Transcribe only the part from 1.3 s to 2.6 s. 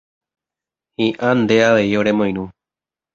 nde avei oremoirũ